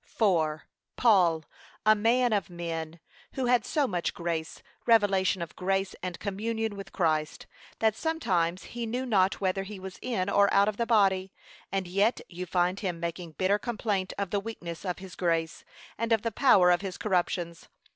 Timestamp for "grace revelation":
4.15-5.43